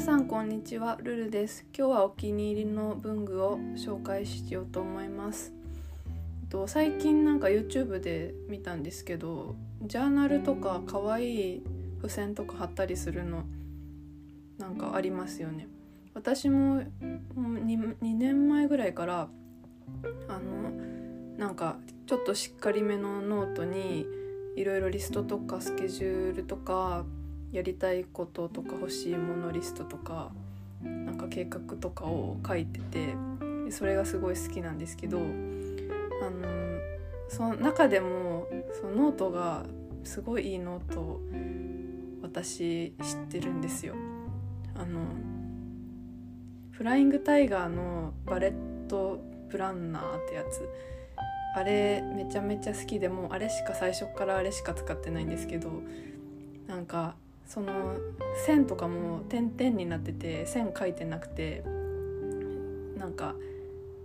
[0.00, 0.96] 皆さんこんにちは。
[1.02, 1.66] ルルです。
[1.76, 5.52] 今日はお気に入りの文具を紹介しようと思います。
[6.48, 11.62] と最近なんか YouTube で見たんですけどジャーナルとか可愛い
[11.98, 13.44] 付箋とか貼ったりするの
[14.56, 15.68] なんかありますよね。
[16.14, 19.28] 私も 2, 2年前ぐらいから
[20.28, 20.70] あの
[21.36, 21.76] なんか
[22.06, 24.06] ちょっとしっかりめのノートに
[24.56, 27.04] いろいろリストとかスケジュールとか
[27.52, 30.30] やりたいこととか欲しいものリストとか
[30.82, 33.14] なんか計画とかを書いてて
[33.70, 36.48] それがすごい好きなんですけどあの
[37.28, 38.46] その中でも
[38.80, 39.64] そのノートが
[40.04, 41.20] すごいいいノート
[42.22, 43.94] 私知ってるんですよ。
[44.74, 45.00] あの
[46.70, 50.66] フライングタイガーのバレットプランナーってやつ
[51.54, 55.70] あれめちゃめちゃ好きでもあれしか最初からあれしか使ってないんですけど
[56.66, 57.16] なんか
[57.50, 57.96] その
[58.46, 61.64] 線とかも点々になってて線書いてなくて
[62.96, 63.34] なんか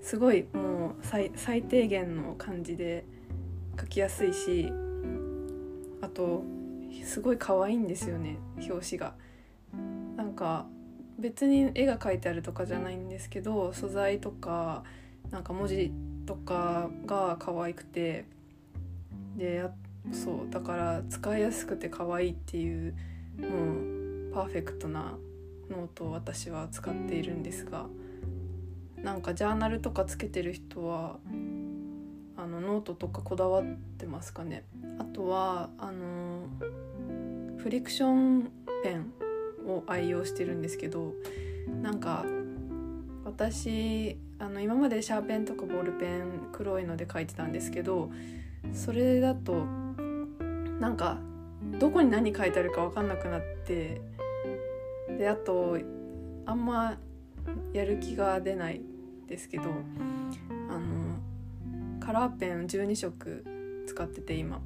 [0.00, 3.04] すごいもう最最低限の感じで
[3.78, 4.72] 書きやすいし
[6.00, 6.44] あと
[7.04, 9.14] すごい可愛いんですよね表紙が。
[10.16, 10.66] なんか
[11.18, 14.84] 別に絵が描いてあるとかじゃないんですけど素材とか
[15.30, 15.92] なんか文字
[16.26, 18.24] とかが可愛くて
[19.36, 19.64] で
[20.12, 22.94] そうだから使いやすくて可愛いっていう
[23.38, 25.18] もうパーフェクトな
[25.70, 27.86] ノートを私は使っているんですが
[29.02, 31.18] なんかジャーナルとかつけてる人は
[32.36, 33.64] あのノートとかこだわっ
[33.98, 34.64] てますかね。
[34.98, 36.46] あとはあの
[37.58, 38.50] フリクション
[38.82, 39.12] ペン
[39.66, 41.14] を愛用してるんですけど
[41.82, 42.24] なんか
[43.24, 48.10] 私あの今までシャーペンとかボールペン黒いので書いてたんですけど
[48.72, 49.64] それだと
[50.80, 51.18] なんか
[51.78, 54.00] どこに何書いてあるか分かんなくなって
[55.18, 55.78] であと
[56.46, 56.98] あんま
[57.72, 58.80] やる気が出ない
[59.26, 63.44] ですけどあのカラーペン12色
[63.86, 64.60] 使ってて今。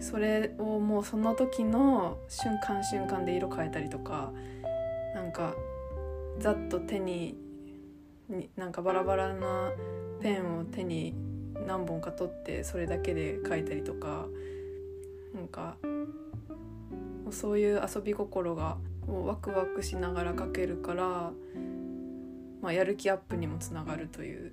[0.00, 4.32] それをもうその時の瞬間瞬間で色変えたりとか
[5.14, 5.54] なんか
[6.38, 7.36] ざっと手に
[8.28, 9.70] になんかバラバラな
[10.20, 11.14] ペンを手に
[11.66, 14.26] 何本か取ってそれだけで書いたりとか
[15.34, 15.76] なんか
[17.32, 18.76] そういう遊び心が
[19.06, 21.32] もうワクワクしながら描けるから、
[22.60, 24.52] まあ、やる気アップにもつながるという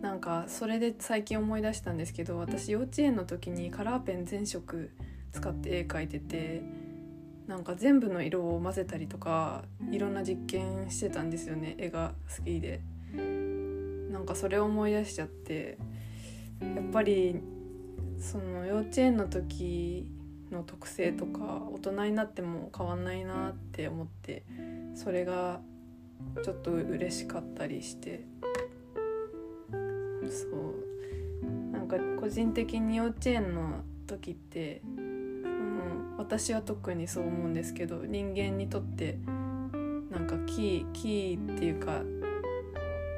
[0.00, 4.90] なんかそれで最近思い出したんですけど私幼稚園の時にカラーペン全色
[5.32, 6.62] 使って絵描いてて
[7.46, 12.80] なんか全部の色を混ぜたりとかいろんな実験してたんですよね絵が好きで。
[14.12, 15.78] なんかそれを思い出しちゃって
[16.60, 17.40] やっぱり
[18.20, 20.06] その幼稚園の時
[20.52, 24.44] の特性とか大人になっても変わんないなって思って
[24.94, 25.60] それが
[26.44, 28.24] ちょっと嬉しかったりして。
[30.30, 30.92] そう。
[31.72, 39.18] なんか個人的に幼稚園の時って、うん、私は特にそう思うんですけど人間にとって
[40.10, 42.04] なんかキーキーっていうかう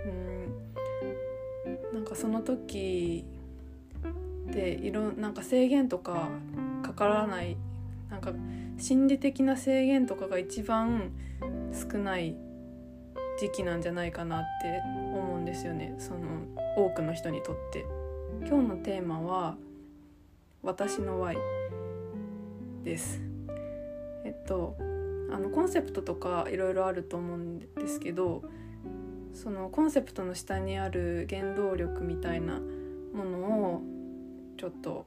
[0.08, 3.24] んなんかその時
[4.46, 6.28] でいろなんか制限とか
[6.94, 7.56] かからない
[8.10, 8.32] なんか
[8.78, 11.10] 心理的な制限とかが一番
[11.72, 12.36] 少ない
[13.40, 14.80] 時期なんじゃないかなって
[15.12, 15.96] 思うんですよね。
[15.98, 16.20] その
[16.76, 17.84] 多くの人にとって。
[18.46, 19.56] 今日のテーマは
[20.62, 21.36] 私の Y
[22.84, 23.20] です。
[24.24, 24.76] えっと
[25.30, 28.42] あのコンセプトとかいろいろあると思うんですけど
[29.32, 32.60] そのコンセプトの下にある原動力みたいな
[33.12, 33.82] ものを
[34.56, 35.06] ちょっと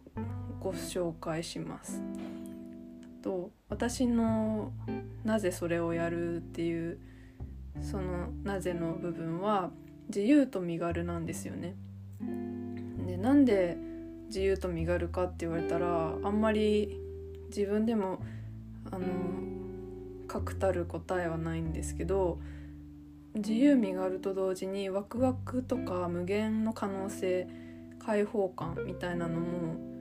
[0.59, 2.01] ご紹介します。
[3.21, 4.71] と私の
[5.23, 6.99] なぜそれをやるっていう
[7.81, 9.71] そのなぜの部分は
[10.07, 11.75] 自由と身軽なんですよね。
[13.05, 13.77] でなんで
[14.27, 16.99] 自由と身軽かって言われたらあんまり
[17.49, 18.19] 自分でも
[18.91, 19.05] あの
[20.27, 22.39] 確たる答えはないんですけど
[23.35, 27.47] 自由身軽と同時にワクワクとか無限の可能性
[27.99, 29.96] 開放感みたいなのも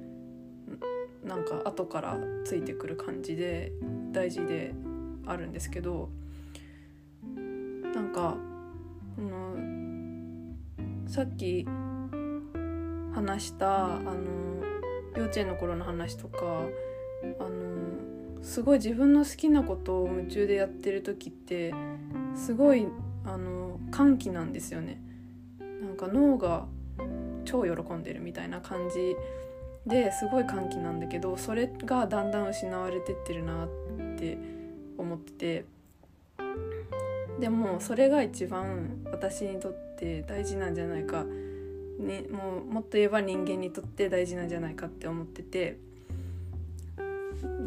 [1.24, 3.72] なんか後からついてくる感じで
[4.12, 4.74] 大事で
[5.26, 6.08] あるんですけど
[7.94, 8.36] なんか
[9.18, 9.56] の
[11.08, 11.66] さっき
[13.12, 14.62] 話したあの
[15.16, 16.62] 幼稚園の頃の話とか
[17.40, 21.74] あのすごい自分の好きなことを夢中でやってる時って
[22.34, 22.86] すごい
[23.24, 25.00] あの歓喜なんですよね。
[25.80, 26.66] なんか脳が
[27.44, 29.16] 超喜んでるみたいな感じ
[29.86, 33.68] ですごい歓喜なんだけどそれがだんだん失われてってるなっ
[34.18, 34.38] て
[34.98, 35.64] 思ってて。
[37.38, 41.24] でもそれが一番私にとって大事なんじゃないか、
[41.98, 45.78] ね、もうもっと言えば人間にとって大事なんじゃないかって思ってて。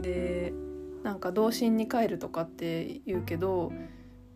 [0.01, 0.53] で
[1.03, 3.71] なんか童心に帰るとかって言うけど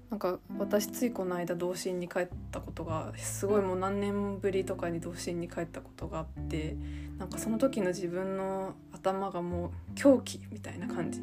[0.09, 6.75] なんか私ついこの間童心に帰ったことがすごいもう何年ぶりとかに童心に帰ったことがあって
[7.17, 11.19] なんかその時の自分の頭がもう狂気みたいな感じ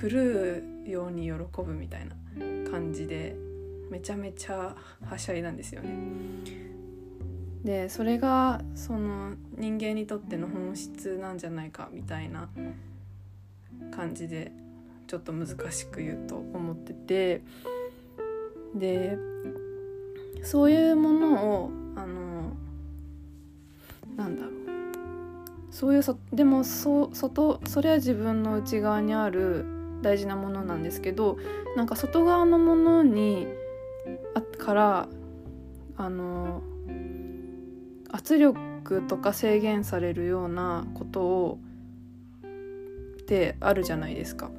[0.00, 1.32] 狂うように喜
[1.62, 3.36] ぶみたいな感じで
[3.90, 4.74] めちゃめちゃ
[5.04, 5.94] はしゃいなんですよね。
[7.64, 12.48] でそれがその人間にとっての本質なんじゃないかみたいな
[13.94, 14.52] 感じで
[15.06, 17.42] ちょっと難しく言うと思ってて
[18.74, 19.16] で
[20.42, 22.52] そういうものをあの
[24.16, 24.54] なんだろう。
[25.70, 29.64] そういうそでもそ外それは自分の内側にある
[30.02, 31.36] 大事なものなんですけど
[31.76, 33.48] なんか外側のものに
[34.34, 35.08] あから
[35.96, 36.62] あの
[38.10, 41.58] 圧力とか制限されるようなことを
[43.20, 44.50] ってあるじゃないですか。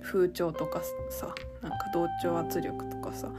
[0.00, 0.80] 風潮とか
[1.10, 3.01] さなんか同調圧力とか。
[3.14, 3.30] さ、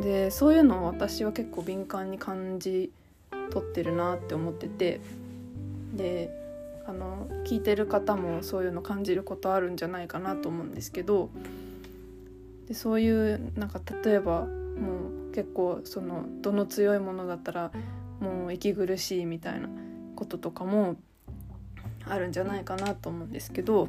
[0.00, 2.90] でそういうのを私は結構敏感に感じ
[3.50, 5.00] 取ってるなって思ってて。
[5.96, 6.44] で
[6.86, 11.30] あの聞いてる方もそういうの感じることあるんじゃないかなと思うんですけど。
[12.68, 17.70] でそういうなんか例えばもう結構そのどの強いものだったら
[18.20, 19.68] もう息苦しいみたいな
[20.16, 20.96] こととかも
[22.06, 23.88] あるんじゃないかなと思うんですけど。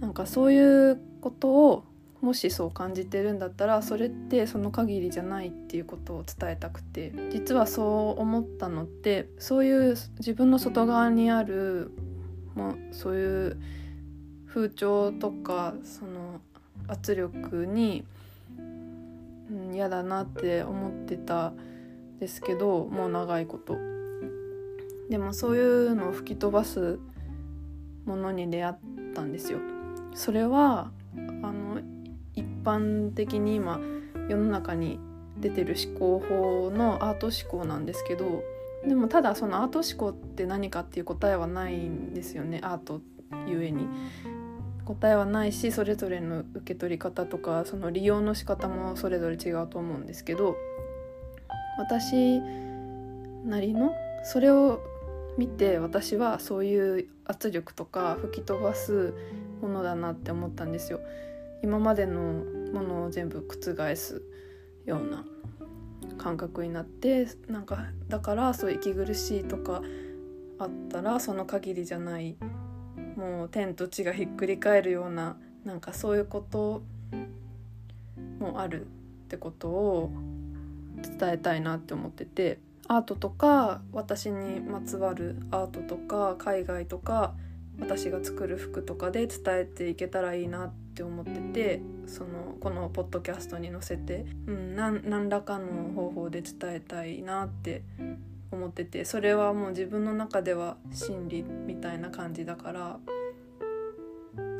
[0.00, 1.84] なんかそういうことを
[2.20, 11.92] もしそう感じてるんだったらそれってその限りじゃないっていうことを伝えたくて実はそう思ったのってそういう自分の外側にある
[12.54, 13.60] もうそういう
[14.48, 16.40] 風潮とかその
[16.88, 18.04] 圧力に
[19.72, 21.52] 嫌、だなって思ってた
[22.18, 23.76] ですけどもう長いこと。
[25.10, 26.98] でもそういうのを吹き飛ばす
[28.06, 28.74] ものに出会っ
[29.14, 29.58] たんですよ。
[30.14, 30.90] それは
[32.66, 33.80] 般的に今
[34.28, 34.98] 世の中に
[35.38, 38.42] 出てる思考法のアート思考なんですけど
[38.86, 43.00] でもただそのアート思考って何かっていう答えはないんですよねアート
[43.46, 43.86] ゆえに。
[44.84, 50.56] 答えはないしそれぞれの受け取り方とかその利用の仕方もそれぞれ違うと思うんですけど
[51.76, 52.40] 私
[53.44, 53.92] なりの
[54.22, 54.80] それを
[55.36, 59.12] 見て私はそういう圧力とか吹き飛ばす
[59.60, 61.00] ものだなって思ったんですよ。
[61.62, 62.44] 今までの
[62.76, 64.22] ものを全部覆す
[64.84, 65.24] ような
[66.18, 69.82] 感覚になってなんかだからそう息苦しいとか
[70.58, 72.36] あったらその限りじゃない
[73.16, 76.82] もう天と地がひっくり返るようななんかそういうこと
[78.38, 78.88] もあるっ
[79.28, 80.12] てことを
[81.02, 82.58] 伝えたいなって思ってて
[82.88, 87.34] アートとか私にまつわるアートとか海外とか
[87.78, 97.82] 私が作る服とかで伝えていけたらいいなって思っててそのこのポッドキャストに載せて、うん、何らかの方法で伝えたいなって
[98.50, 102.98] 思っててそれはもう自分の中では真理みたいな感じだから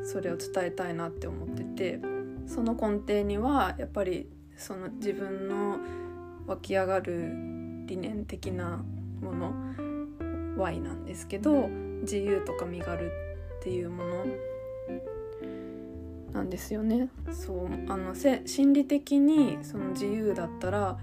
[0.04, 2.00] それを伝えたいなって思ってて
[2.46, 5.78] その根底にはやっぱりその自分の
[6.46, 7.32] 湧き上がる
[7.86, 8.84] 理念的な
[9.20, 9.54] もの
[10.56, 11.68] Y なんですけど
[12.02, 14.26] 自由とか身軽っていうもの
[16.32, 17.08] なんですよね。
[17.32, 20.98] そうあの心理的にその自由だったら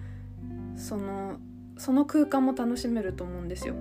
[0.75, 1.37] その
[1.77, 3.73] その空間も楽しめると思うんですよ。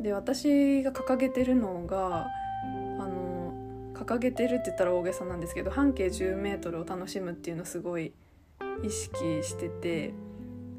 [0.00, 2.26] で私が掲げてるのが
[3.00, 3.54] あの
[3.94, 8.12] 掲げてるって言ったら大げさなんですけど半径 10m を楽しむっていうのすごい
[8.82, 10.12] 意識してて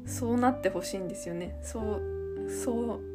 [0.06, 1.56] そうなってほしいんですよね。
[1.62, 3.13] そうそう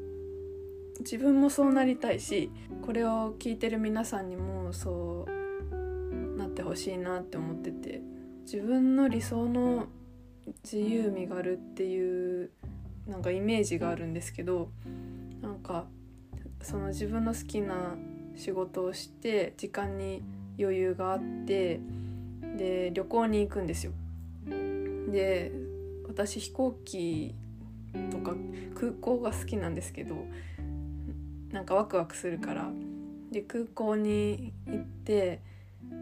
[1.00, 2.52] 自分もそうなりたいし
[2.82, 8.02] これを聞いてる皆さんにもそうなってほしいなって思ってて
[8.44, 9.88] 自分の理想の
[10.64, 12.50] 自由身軽っていう
[13.08, 14.70] なんかイメージがあるんですけど
[15.42, 15.86] なんか
[16.62, 17.96] その自分の好きな
[18.36, 20.22] 仕事をして時間に
[20.60, 21.80] 余裕があって
[22.58, 23.94] で旅行に行くんですよ。
[25.12, 25.52] で
[26.08, 27.34] 私飛行機
[28.12, 28.36] とか
[28.76, 30.26] 空港が好きなんですけど
[31.52, 32.72] なんかワクワクするから。
[33.32, 35.42] で空港に行って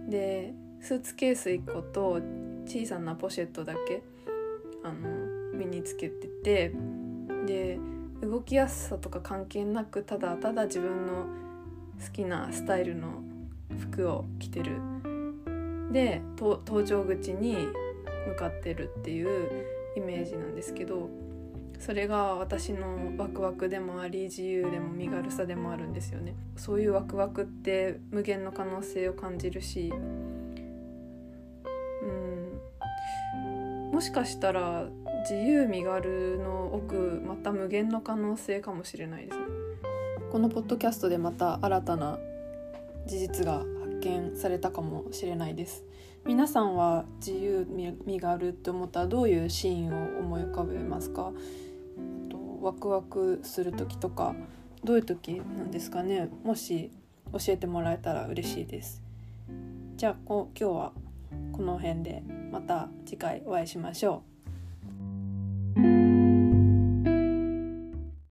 [0.09, 2.21] でスーツケース1個と
[2.65, 4.01] 小さなポシェットだけ
[4.83, 5.09] あの
[5.53, 6.73] 身につけてて
[7.45, 7.79] で
[8.21, 11.25] 動きやすさとか関係なくただただ自分の
[12.05, 13.23] 好きなスタイルの
[13.77, 14.71] 服を着てる。
[15.91, 17.67] で搭乗口に
[18.27, 21.26] 向かってるっていうイメージなんですけど。
[21.79, 26.35] それが私のワクワクでもあり自由でも身軽さでもあるんですよね。
[26.55, 29.93] そういうワクワクって無限の可能性を感じるし
[32.03, 34.87] うんもしかしたら
[35.21, 39.45] 自由身軽の奥また無限の可能性かもしれないですね。
[40.31, 42.19] このポッドキャストでまた新たな
[43.05, 45.83] 事実が発見されたかもしれないです。
[46.25, 47.65] 皆さんは自由
[48.05, 51.31] 身軽って思ったらどういうシーンを思い浮かべますか？
[52.61, 54.35] ワクワクする時とか
[54.83, 56.29] どういう時なんですかね？
[56.43, 56.91] もし
[57.31, 59.01] 教えてもらえたら嬉しいです。
[59.95, 60.93] じゃあこ今日は
[61.51, 64.36] この辺でまた次回お会いしましょう。